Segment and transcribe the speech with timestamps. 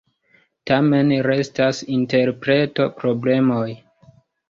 [0.71, 3.65] Tamen restas interpretoproblemoj.